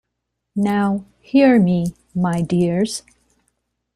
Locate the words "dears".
2.41-3.03